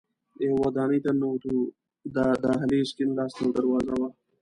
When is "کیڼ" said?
2.95-3.09